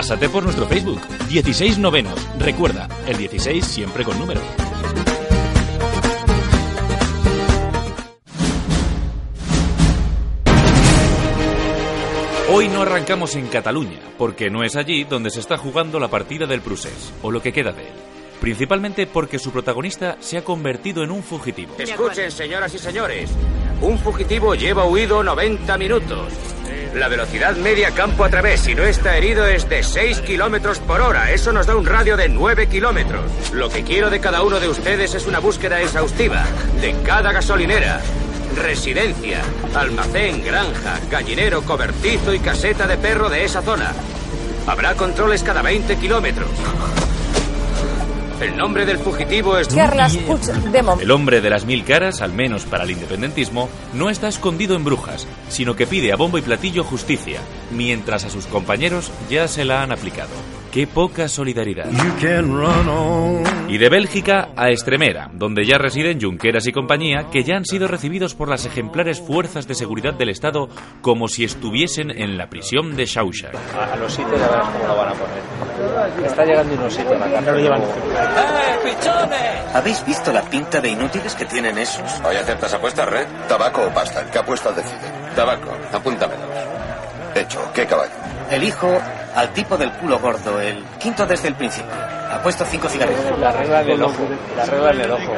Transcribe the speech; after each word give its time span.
Pásate 0.00 0.30
por 0.30 0.42
nuestro 0.42 0.66
Facebook, 0.66 0.98
16 1.28 1.76
novenos. 1.76 2.18
Recuerda, 2.38 2.88
el 3.06 3.18
16 3.18 3.62
siempre 3.62 4.02
con 4.02 4.18
número. 4.18 4.40
Hoy 12.50 12.68
no 12.68 12.80
arrancamos 12.80 13.36
en 13.36 13.48
Cataluña, 13.48 13.98
porque 14.16 14.48
no 14.48 14.64
es 14.64 14.74
allí 14.74 15.04
donde 15.04 15.28
se 15.28 15.40
está 15.40 15.58
jugando 15.58 16.00
la 16.00 16.08
partida 16.08 16.46
del 16.46 16.62
Prusés, 16.62 17.12
o 17.20 17.30
lo 17.30 17.42
que 17.42 17.52
queda 17.52 17.72
de 17.72 17.82
él. 17.82 17.94
Principalmente 18.40 19.06
porque 19.06 19.38
su 19.38 19.50
protagonista 19.50 20.16
se 20.20 20.38
ha 20.38 20.44
convertido 20.44 21.04
en 21.04 21.10
un 21.10 21.22
fugitivo. 21.22 21.74
Escuchen, 21.78 22.30
señoras 22.30 22.72
y 22.72 22.78
señores. 22.78 23.28
Un 23.82 23.98
fugitivo 23.98 24.54
lleva 24.54 24.86
huido 24.86 25.22
90 25.22 25.76
minutos. 25.76 26.32
La 26.94 27.08
velocidad 27.08 27.56
media 27.56 27.92
campo 27.92 28.24
a 28.24 28.30
través, 28.30 28.60
si 28.60 28.74
no 28.74 28.82
está 28.82 29.16
herido, 29.16 29.46
es 29.46 29.68
de 29.68 29.82
6 29.82 30.20
kilómetros 30.20 30.80
por 30.80 31.00
hora. 31.00 31.30
Eso 31.30 31.52
nos 31.52 31.66
da 31.66 31.76
un 31.76 31.86
radio 31.86 32.16
de 32.16 32.28
9 32.28 32.68
kilómetros. 32.68 33.24
Lo 33.52 33.68
que 33.68 33.84
quiero 33.84 34.10
de 34.10 34.20
cada 34.20 34.42
uno 34.42 34.58
de 34.58 34.68
ustedes 34.68 35.14
es 35.14 35.26
una 35.26 35.38
búsqueda 35.38 35.80
exhaustiva 35.80 36.44
de 36.80 36.94
cada 37.04 37.32
gasolinera, 37.32 38.00
residencia, 38.56 39.40
almacén, 39.74 40.44
granja, 40.44 40.98
gallinero, 41.10 41.62
cobertizo 41.62 42.34
y 42.34 42.40
caseta 42.40 42.86
de 42.86 42.96
perro 42.96 43.28
de 43.28 43.44
esa 43.44 43.62
zona. 43.62 43.92
Habrá 44.66 44.94
controles 44.94 45.42
cada 45.42 45.62
20 45.62 45.96
kilómetros. 45.96 46.50
El 48.40 48.56
nombre 48.56 48.86
del 48.86 48.98
fugitivo 48.98 49.58
es... 49.58 49.68
Carles 49.68 50.16
Puigdemont. 50.16 51.02
El 51.02 51.10
hombre 51.10 51.42
de 51.42 51.50
las 51.50 51.66
mil 51.66 51.84
caras, 51.84 52.22
al 52.22 52.32
menos 52.32 52.64
para 52.64 52.84
el 52.84 52.90
independentismo, 52.90 53.68
no 53.92 54.08
está 54.08 54.28
escondido 54.28 54.76
en 54.76 54.84
brujas, 54.84 55.26
sino 55.50 55.76
que 55.76 55.86
pide 55.86 56.12
a 56.12 56.16
bombo 56.16 56.38
y 56.38 56.42
platillo 56.42 56.82
justicia, 56.82 57.40
mientras 57.70 58.24
a 58.24 58.30
sus 58.30 58.46
compañeros 58.46 59.12
ya 59.28 59.46
se 59.46 59.66
la 59.66 59.82
han 59.82 59.92
aplicado. 59.92 60.30
¡Qué 60.72 60.86
poca 60.86 61.26
solidaridad! 61.26 61.86
Y 63.68 63.78
de 63.78 63.88
Bélgica 63.88 64.50
a 64.56 64.70
Estremera, 64.70 65.28
donde 65.32 65.64
ya 65.64 65.78
residen 65.78 66.20
Junqueras 66.20 66.66
y 66.68 66.72
compañía, 66.72 67.26
que 67.32 67.42
ya 67.42 67.56
han 67.56 67.64
sido 67.64 67.88
recibidos 67.88 68.34
por 68.36 68.48
las 68.48 68.66
ejemplares 68.66 69.20
fuerzas 69.20 69.66
de 69.66 69.74
seguridad 69.74 70.14
del 70.14 70.28
Estado 70.28 70.68
como 71.00 71.26
si 71.26 71.42
estuviesen 71.44 72.10
en 72.10 72.38
la 72.38 72.48
prisión 72.48 72.94
de 72.94 73.04
Shawshank. 73.04 73.54
A, 73.76 73.94
a 73.94 73.96
los 73.96 74.12
sitios 74.12 74.38
ya 74.38 74.48
verás 74.48 74.68
cómo 74.68 74.86
lo 74.86 74.96
van 74.96 75.08
a 75.08 75.12
poner. 75.12 76.26
Está 76.26 76.44
llegando 76.44 76.74
unos 76.74 76.94
sitios 76.94 77.20
a 77.20 77.26
la 77.26 77.32
casa. 77.32 77.52
lo 77.52 77.58
llevan. 77.58 77.82
¿Habéis 79.74 80.04
visto 80.06 80.32
la 80.32 80.42
pinta 80.42 80.80
de 80.80 80.88
inútiles 80.88 81.34
que 81.34 81.46
tienen 81.46 81.78
esos? 81.78 82.20
¿Hoy 82.24 82.36
aceptas 82.36 82.74
apuestas, 82.74 83.08
Red? 83.08 83.26
¿Tabaco 83.48 83.82
o 83.86 83.90
pasta? 83.94 84.24
¿Qué 84.30 84.38
apuesta 84.38 84.70
decide? 84.72 85.10
Tabaco, 85.34 85.70
apúntamelos. 85.92 86.44
Hecho, 87.34 87.60
¿qué 87.74 87.86
caballo? 87.86 88.12
Elijo 88.50 89.00
al 89.34 89.52
tipo 89.52 89.76
del 89.76 89.92
culo 89.92 90.18
gordo, 90.18 90.60
el 90.60 90.84
quinto 90.98 91.26
desde 91.26 91.48
el 91.48 91.54
principio. 91.54 92.19
Apuesto 92.30 92.64
cinco 92.64 92.88
cigarrillos. 92.88 93.38
La 93.38 93.52
regla 93.52 93.82
del 93.82 94.02
ojo. 94.02 94.28
La 94.56 94.64
regla 94.64 94.92
del 94.92 95.10
ojo. 95.10 95.34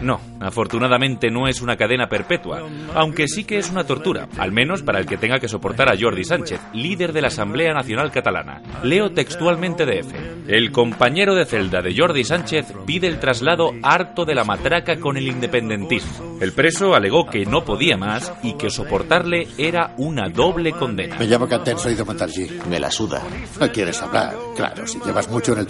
No, 0.00 0.20
afortunadamente 0.40 1.30
no 1.30 1.46
es 1.48 1.62
una 1.62 1.76
cadena 1.76 2.08
perpetua, 2.08 2.62
aunque 2.94 3.28
sí 3.28 3.44
que 3.44 3.58
es 3.58 3.70
una 3.70 3.84
tortura, 3.84 4.28
al 4.38 4.52
menos 4.52 4.82
para 4.82 4.98
el 4.98 5.06
que 5.06 5.16
tenga 5.16 5.38
que 5.38 5.48
soportar 5.48 5.88
a 5.88 5.96
Jordi 5.98 6.24
Sánchez, 6.24 6.60
líder 6.74 7.12
de 7.12 7.22
la 7.22 7.28
Asamblea 7.28 7.72
Nacional 7.72 8.10
Catalana. 8.10 8.60
Leo 8.82 9.12
textualmente 9.12 9.86
de 9.86 10.00
F. 10.00 10.16
El 10.48 10.72
compañero 10.72 11.34
de 11.34 11.46
celda 11.46 11.80
de 11.80 11.94
Jordi 11.96 12.24
Sánchez 12.24 12.74
pide 12.84 13.06
el 13.06 13.18
traslado 13.18 13.70
harto 13.82 14.24
de 14.24 14.34
la 14.34 14.44
matraca 14.44 14.96
con 14.96 15.16
el 15.16 15.26
independentismo. 15.28 16.38
El 16.40 16.52
preso 16.52 16.94
alegó 16.94 17.26
que 17.26 17.46
no 17.46 17.64
podía 17.64 17.96
más 17.96 18.32
y 18.42 18.54
que 18.54 18.68
soportarle 18.68 19.46
era 19.56 19.94
una 19.96 20.28
doble 20.28 20.72
condena. 20.72 21.16
Me 21.18 21.26
llamo 21.26 21.48
Cantén, 21.48 21.78
soy 21.78 21.94
de 21.94 22.04
Montargí. 22.04 22.46
Me 22.68 22.78
la 22.78 22.90
suda. 22.90 23.22
¿No 23.58 23.72
quieres 23.72 24.02
hablar? 24.02 24.34
Claro, 24.56 24.86
si 24.86 25.00
llevas 25.00 25.30
mucho 25.30 25.52
en 25.52 25.60
el 25.60 25.66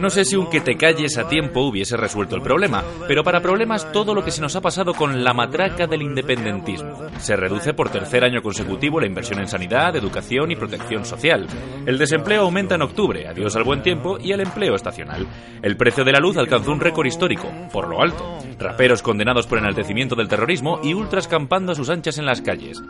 No 0.00 0.10
sé 0.10 0.24
si 0.24 0.36
un 0.36 0.48
que 0.50 0.60
te 0.60 0.76
calles 0.76 1.18
a 1.18 1.28
tiempo 1.28 1.62
hubiese 1.62 1.96
resuelto 1.96 2.36
el 2.36 2.42
problema, 2.42 2.82
pero 3.06 3.22
para 3.22 3.40
problemas 3.40 3.90
todo 3.92 4.14
lo 4.14 4.24
que 4.24 4.30
se 4.30 4.40
nos 4.40 4.56
ha 4.56 4.60
pasado 4.60 4.94
con 4.94 5.22
la 5.22 5.32
matraca 5.32 5.86
del 5.86 6.02
independentismo. 6.02 6.98
Se 7.18 7.36
reduce 7.36 7.74
por 7.74 7.90
tercer 7.90 8.24
año 8.24 8.42
consecutivo 8.42 9.00
la 9.00 9.06
inversión 9.06 9.40
en 9.40 9.48
sanidad, 9.48 9.96
educación 9.96 10.50
y 10.50 10.56
protección 10.56 11.04
social. 11.04 11.46
El 11.86 11.98
desempleo 11.98 12.42
aumenta 12.42 12.74
en 12.74 12.82
octubre, 12.82 13.28
adiós 13.28 13.54
al 13.56 13.64
buen 13.64 13.82
tiempo 13.82 14.18
y 14.18 14.32
al 14.32 14.40
empleo 14.40 14.74
estacional. 14.74 15.26
El 15.62 15.76
precio 15.76 16.04
de 16.04 16.12
la 16.12 16.20
luz 16.20 16.36
alcanzó 16.36 16.72
un 16.72 16.80
récord 16.80 17.06
histórico, 17.06 17.48
por 17.72 17.88
lo 17.88 18.02
alto. 18.02 18.38
Raperos 18.58 19.02
condenados 19.02 19.46
por 19.46 19.58
enaltecimiento 19.58 20.14
del 20.14 20.28
terrorismo 20.28 20.80
y 20.82 20.94
ultras 20.94 21.28
campando 21.28 21.72
a 21.72 21.74
sus 21.74 21.90
anchas 21.90 22.18
en 22.18 22.26
las 22.26 22.40
calles. 22.40 22.82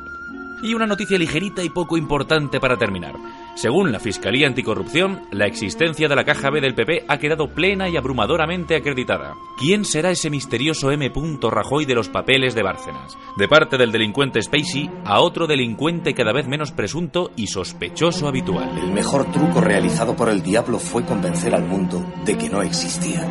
Y 0.64 0.72
una 0.72 0.86
noticia 0.86 1.18
ligerita 1.18 1.62
y 1.62 1.68
poco 1.68 1.98
importante 1.98 2.58
para 2.58 2.78
terminar. 2.78 3.14
Según 3.54 3.92
la 3.92 4.00
Fiscalía 4.00 4.46
Anticorrupción, 4.46 5.28
la 5.30 5.44
existencia 5.44 6.08
de 6.08 6.16
la 6.16 6.24
caja 6.24 6.48
B 6.48 6.62
del 6.62 6.74
PP 6.74 7.04
ha 7.06 7.18
quedado 7.18 7.48
plena 7.48 7.90
y 7.90 7.98
abrumadoramente 7.98 8.74
acreditada. 8.74 9.34
¿Quién 9.58 9.84
será 9.84 10.10
ese 10.10 10.30
misterioso 10.30 10.90
M. 10.90 11.12
Rajoy 11.42 11.84
de 11.84 11.94
los 11.94 12.08
papeles 12.08 12.54
de 12.54 12.62
Bárcenas? 12.62 13.18
De 13.36 13.46
parte 13.46 13.76
del 13.76 13.92
delincuente 13.92 14.40
Spacey 14.40 14.90
a 15.04 15.20
otro 15.20 15.46
delincuente 15.46 16.14
cada 16.14 16.32
vez 16.32 16.48
menos 16.48 16.72
presunto 16.72 17.30
y 17.36 17.46
sospechoso 17.46 18.26
habitual. 18.26 18.78
El 18.78 18.90
mejor 18.90 19.30
truco 19.30 19.60
realizado 19.60 20.16
por 20.16 20.30
el 20.30 20.42
diablo 20.42 20.78
fue 20.78 21.04
convencer 21.04 21.54
al 21.54 21.66
mundo 21.66 22.02
de 22.24 22.38
que 22.38 22.48
no 22.48 22.62
existía. 22.62 23.28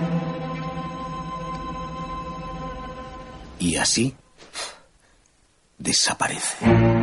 Y 3.58 3.76
así 3.78 4.14
desaparece. 5.80 7.03